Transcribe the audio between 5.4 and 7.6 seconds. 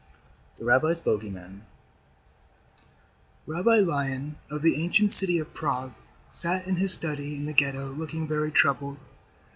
Prague, sat in his study in the